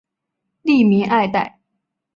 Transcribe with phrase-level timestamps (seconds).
[0.63, 1.59] 吏民爱戴。